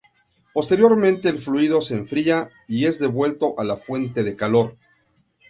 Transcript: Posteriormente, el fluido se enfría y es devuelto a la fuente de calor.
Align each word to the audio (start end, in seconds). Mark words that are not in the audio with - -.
Posteriormente, 0.51 1.29
el 1.29 1.37
fluido 1.37 1.79
se 1.79 1.93
enfría 1.95 2.49
y 2.67 2.85
es 2.85 2.97
devuelto 2.97 3.53
a 3.59 3.63
la 3.63 3.77
fuente 3.77 4.23
de 4.23 4.35
calor. 4.35 4.75